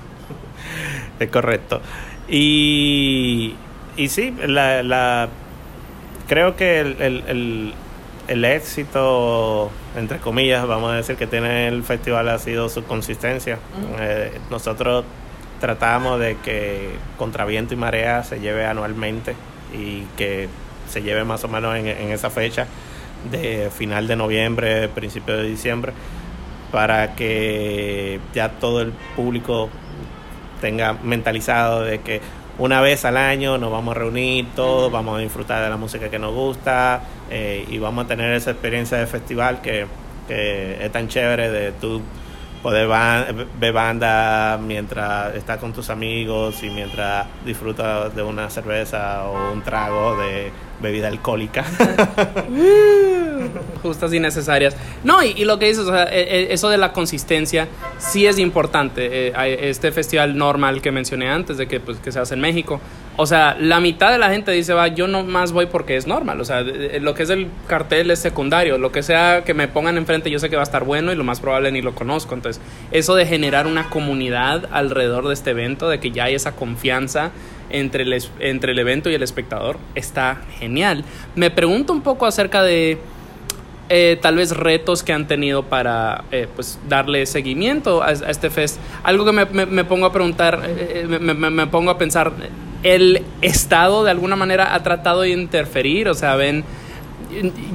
[1.19, 1.81] Es correcto.
[2.29, 3.55] Y,
[3.97, 5.29] y sí, la, la-
[6.27, 7.73] creo que el, el- el-
[8.29, 13.59] el éxito, entre comillas, vamos a decir que tiene el festival ha sido su consistencia.
[13.99, 15.03] Eh, nosotros
[15.59, 19.35] tratamos de que contra viento y marea se lleve anualmente
[19.77, 20.47] y que
[20.89, 22.65] se lleve más o menos en, en esa fecha
[23.29, 25.91] de final de noviembre, principio de diciembre,
[26.71, 29.69] para que ya todo el público
[30.61, 32.21] tenga mentalizado de que
[32.57, 36.09] una vez al año nos vamos a reunir todos, vamos a disfrutar de la música
[36.09, 39.87] que nos gusta eh, y vamos a tener esa experiencia de festival que,
[40.27, 42.01] que es tan chévere de tú
[42.63, 42.87] poder
[43.59, 49.61] ver banda mientras estás con tus amigos y mientras disfrutas de una cerveza o un
[49.61, 50.49] trago de
[50.81, 51.63] bebida alcohólica.
[53.83, 54.75] Justas y necesarias.
[55.03, 59.27] No, y, lo que dices, e- e- eso de la consistencia sí es importante.
[59.27, 62.79] Eh, este festival normal que mencioné antes, de que, pues, que se hace en México.
[63.15, 66.07] O sea, la mitad de la gente dice, va, yo no más voy porque es
[66.07, 66.41] normal.
[66.41, 68.79] O sea, lo que es el cartel es secundario.
[68.79, 71.15] Lo que sea que me pongan enfrente, yo sé que va a estar bueno y
[71.15, 72.33] lo más probable ni lo conozco.
[72.33, 72.59] Entonces,
[72.91, 77.29] eso de generar una comunidad alrededor de este evento, de que ya hay esa confianza
[77.69, 81.05] entre el, entre el evento y el espectador, está genial.
[81.35, 82.97] Me pregunto un poco acerca de
[83.89, 88.79] eh, tal vez retos que han tenido para eh, pues darle seguimiento a, este fest.
[89.03, 92.31] Algo que me, me- pongo a preguntar, eh, me- me pongo a pensar,
[92.83, 96.07] ¿el Estado de alguna manera ha tratado de interferir?
[96.09, 96.63] O sea, ven,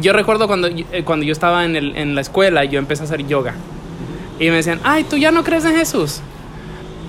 [0.00, 3.54] yo recuerdo cuando, eh, cuando yo estaba en, la escuela, yo empecé a hacer yoga.
[4.38, 6.20] Y me decían, ay, ¿tú ya no crees en Jesús?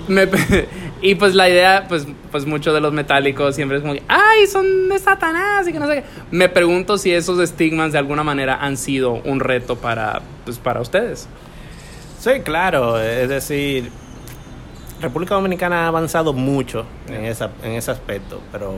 [1.02, 4.90] Y pues la idea, pues, pues muchos de los metálicos siempre es como, ay, son
[4.90, 6.04] de Satanás y que no sé qué.
[6.30, 10.80] Me pregunto si esos estigmas de alguna manera han sido un reto para, pues, para
[10.82, 11.26] ustedes.
[12.18, 13.90] Sí, claro, es decir,
[15.00, 18.74] República Dominicana ha avanzado mucho en, esa, en ese aspecto, pero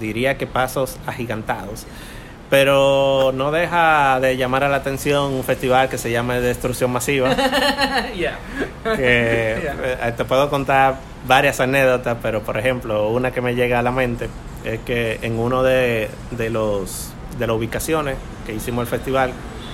[0.00, 1.86] diría que pasos agigantados.
[2.48, 7.34] Pero no deja de llamar a la atención un festival que se llama Destrucción Masiva,
[8.14, 8.30] que
[8.84, 13.90] eh, te puedo contar varias anécdotas, pero por ejemplo, una que me llega a la
[13.90, 14.28] mente
[14.64, 18.16] es que en uno de, de los de las ubicaciones
[18.46, 19.32] que hicimos el festival,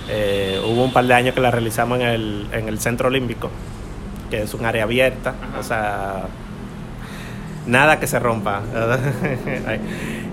[0.09, 3.49] eh, hubo un par de años que la realizamos en el, en el Centro Olímpico,
[4.33, 6.23] que es un área abierta, o sea,
[7.67, 8.61] nada que se rompa.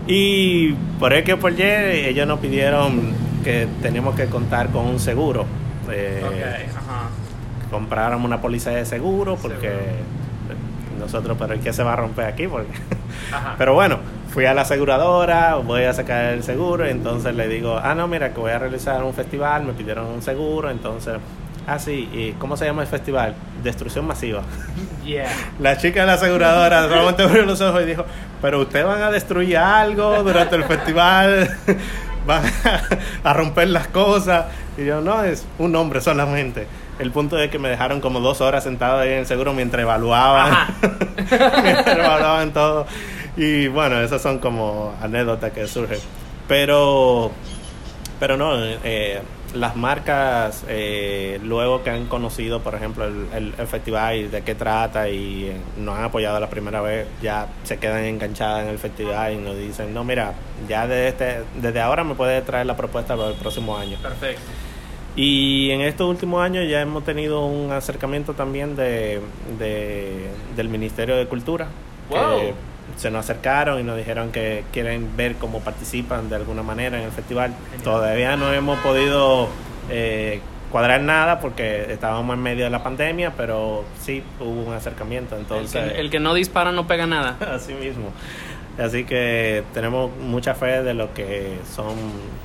[0.07, 3.13] Y por el que por Y, ellos nos pidieron
[3.45, 5.45] que teníamos que contar con un seguro.
[5.91, 6.67] Eh,
[7.71, 9.71] compráramos una póliza de seguro porque
[10.99, 12.73] nosotros, pero el que se va a romper aquí, porque
[13.59, 13.99] pero bueno,
[14.31, 18.09] fui a la aseguradora, voy a sacar el seguro, y entonces le digo, ah, no,
[18.09, 21.19] mira, que voy a realizar un festival, me pidieron un seguro, entonces,
[21.71, 23.35] ah, sí, ¿y cómo se llama el festival?
[23.63, 24.43] Destrucción masiva.
[25.61, 28.05] La chica de la aseguradora solamente abrió los ojos y dijo,
[28.41, 31.57] pero ustedes van a destruir algo durante el festival,
[32.27, 32.43] van
[33.25, 34.47] a romper las cosas.
[34.77, 36.67] Y yo, no, es un nombre solamente.
[36.99, 39.83] El punto es que me dejaron como dos horas sentado ahí en el seguro mientras
[39.83, 40.53] evaluaban,
[41.63, 42.87] mientras evaluaban todo.
[43.37, 45.99] Y bueno, esas son como anécdotas que surgen.
[46.47, 47.31] Pero,
[48.19, 48.55] pero no,
[48.85, 49.23] eh,
[49.55, 54.43] las marcas eh, luego que han conocido, por ejemplo, el, el- el festival y de
[54.43, 58.69] qué trata y eh, nos han apoyado la primera vez, ya se quedan enganchadas en
[58.71, 60.35] el festival y nos dicen, no, mira,
[60.69, 63.99] ya desde, este, desde ahora me puede traer la propuesta para el próximo año.
[64.01, 64.43] Perfecto.
[65.17, 69.21] Y en estos últimos años ya hemos tenido un acercamiento también de,
[69.59, 71.67] de- del Ministerio de Cultura.
[72.09, 72.19] Wow.
[72.41, 72.55] Que
[72.97, 77.05] se nos acercaron y nos dijeron que quieren ver cómo participan de alguna manera en
[77.05, 77.55] el festival.
[77.83, 79.49] Todavía no hemos podido
[79.91, 85.35] eh, cuadrar nada porque estábamos en medio de la pandemia, pero sí hubo un acercamiento.
[85.35, 87.37] El Entonces, que, el que no dispara no pega nada.
[87.55, 88.13] Así mismo.
[88.79, 91.97] Así que tenemos mucha fe de lo que son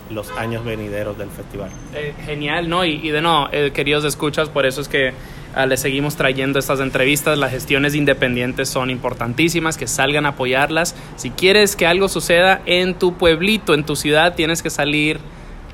[0.09, 1.69] los años venideros del festival.
[1.93, 2.83] Eh, genial, ¿no?
[2.83, 5.13] Y, y de no, eh, queridos escuchas, por eso es que
[5.55, 7.37] Ah, les seguimos trayendo estas entrevistas.
[7.37, 10.95] Las gestiones independientes son importantísimas, que salgan a apoyarlas.
[11.15, 15.19] Si quieres que algo suceda en tu pueblito, en tu ciudad, tienes que salir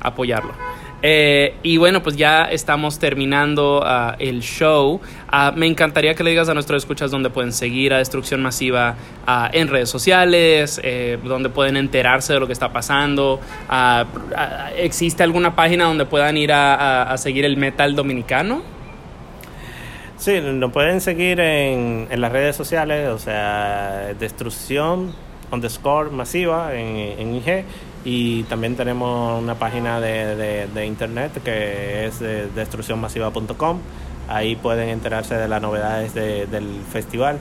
[0.00, 0.54] a apoyarlo.
[1.04, 5.00] Eh, y bueno, pues ya estamos terminando ah, el show.
[5.28, 8.94] Ah, me encantaría que le digas a nuestros escuchas dónde pueden seguir a Destrucción Masiva
[9.26, 13.40] ah, en redes sociales, eh, donde pueden enterarse de lo que está pasando.
[14.76, 18.71] ¿Existe alguna página donde puedan ir a seguir el metal dominicano?
[20.22, 25.12] Sí, nos pueden seguir en, en las redes sociales, o sea, destrucción
[25.50, 27.64] underscore masiva en, en IG.
[28.04, 32.20] Y también tenemos una página de, de- internet que es
[32.54, 33.80] destruccionmasiva.com.
[34.28, 37.40] Ahí pueden enterarse de las novedades de- del festival.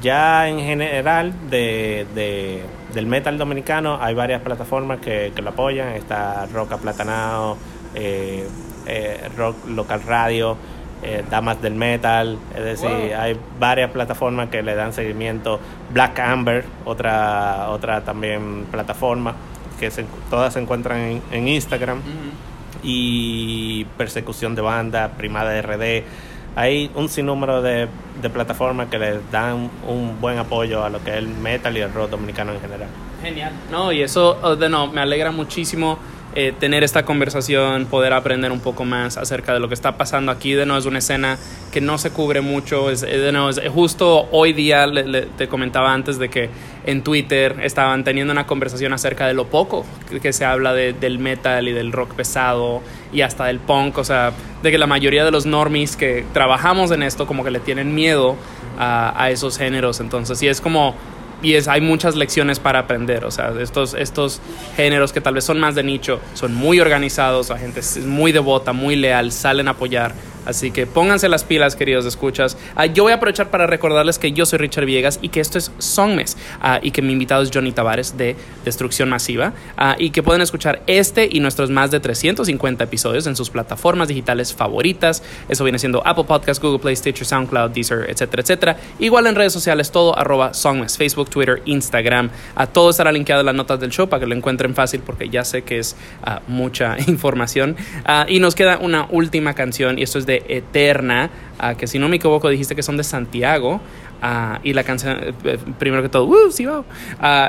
[0.00, 2.62] Ya en general de, de-
[2.94, 5.88] del metal dominicano hay varias plataformas que, que lo apoyan.
[5.94, 7.56] Está Rock Aplatanado,
[7.96, 8.46] eh,
[8.86, 10.56] eh, Rock Local Radio,
[11.02, 12.36] eh, Damas del Metal.
[12.56, 13.20] Es decir, Wow.
[13.20, 15.58] hay varias plataformas que le dan seguimiento.
[15.92, 19.34] Black Amber, otra, otra también plataforma,
[19.78, 22.00] que se- todas se encuentran en, en Instagram.
[22.82, 26.02] Y Persecución de Banda, Primada RD.
[26.56, 27.88] Hay un sinnúmero de,
[28.20, 31.80] de plataformas que le dan un buen apoyo a lo que es el metal y
[31.80, 32.88] el rock dominicano en general.
[33.22, 33.52] Genial.
[33.70, 35.98] No, y eso, oh, de no, me alegra muchísimo
[36.34, 40.30] eh, tener esta conversación, poder aprender un poco más acerca de lo que está pasando
[40.30, 40.52] aquí.
[40.52, 41.38] De nuevo, es una escena
[41.72, 42.90] que no se cubre mucho.
[42.90, 46.48] Es, eh, de nuevo, es- justo hoy día le- te comentaba antes de que
[46.86, 49.84] en Twitter estaban teniendo una conversación acerca de lo poco
[50.22, 52.80] que, se habla de- del metal y del rock pesado
[53.12, 53.98] y hasta del punk.
[53.98, 57.50] O sea, de que la mayoría de los normies que trabajamos en esto como que
[57.50, 58.36] le tienen miedo
[58.78, 59.98] a, a esos géneros.
[60.00, 60.94] Entonces, sí es como
[61.42, 63.24] y es, hay muchas lecciones para aprender.
[63.24, 64.40] O sea, estos, estos
[64.76, 68.32] géneros que tal vez son más de nicho, son muy organizados, la gente es muy
[68.32, 70.14] devota, muy leal, salen a apoyar.
[70.46, 72.56] Así que pónganse las pilas, queridos escuchas.
[72.74, 75.58] Ah, yo voy a aprovechar para recordarles que yo soy Richard Villegas y que esto
[75.58, 80.10] es Songmes ah, y que mi invitado es Johnny Tavares de Destrucción Masiva ah, y
[80.10, 85.22] que pueden escuchar este y nuestros más de 350 episodios en sus plataformas digitales favoritas.
[85.48, 88.76] Eso viene siendo Apple Podcasts, Google Play, Stitcher, SoundCloud, Deezer, etcétera, etcétera.
[88.98, 92.30] Igual en redes sociales, todo arroba Songmes, Facebook, Twitter, Instagram.
[92.54, 95.28] A todo estará linkeado en las notas del show para que lo encuentren fácil porque
[95.28, 95.96] ya sé que es
[96.46, 97.76] mucha información.
[98.28, 101.30] Y nos queda una última canción y esto es de Eterna,
[101.76, 103.80] que si no me equivoco dijiste que son de Santiago.
[104.62, 106.84] Y la canción, eh, primero que todo, ¡uh, sí, wow!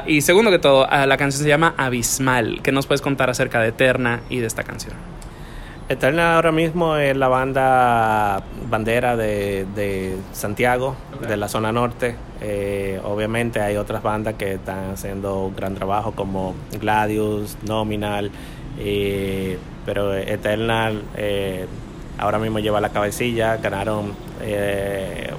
[0.07, 2.61] Y segundo que todo, la canción se llama Abismal.
[2.63, 4.93] ¿Qué nos puedes contar acerca de Eterna y de esta canción?
[5.89, 10.95] Eterna ahora mismo es la banda bandera de, de Santiago,
[11.27, 12.15] de la zona norte.
[12.39, 18.31] Eh, obviamente hay otras bandas que están haciendo un gran trabajo como Gladius, Nominal,
[18.79, 21.65] eh, pero Eterna eh,
[22.17, 25.31] ahora mismo lleva la cabecilla, ganaron eh,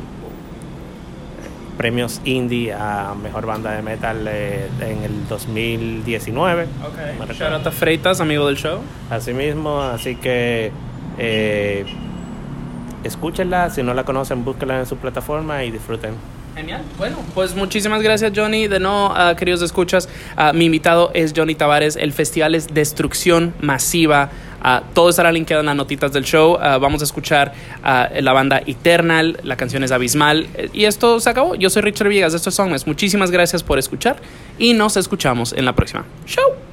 [1.76, 6.66] premios indie a mejor banda de metal eh, en el 2019.
[6.66, 7.32] Me recuerdo.
[7.32, 8.80] Shout out Freitas, amigo del show.
[9.10, 10.70] Así mismo, así que
[11.18, 11.84] eh,
[13.04, 16.14] escúchenla, si no la conocen, búsquenla en su plataforma y disfruten.
[16.54, 16.82] Genial.
[16.98, 18.68] Bueno, pues muchísimas gracias, Johnny.
[18.68, 21.96] De no, ah, queridos escuchas, ah, mi invitado es Johnny Tavares.
[21.96, 24.30] El festival es Destrucción Masiva.
[24.62, 26.58] Ah, todo estará linkeado en las notitas del show.
[26.58, 29.40] Vamos a escuchar la banda Eternal.
[29.42, 30.46] La canción es Abismal.
[30.54, 31.54] Eh, Y esto se acabó.
[31.54, 32.86] Yo soy Richard Villegas de estos Songmes.
[32.86, 34.16] Muchísimas gracias por escuchar
[34.58, 36.04] y nos escuchamos en la próxima.
[36.26, 36.71] Show.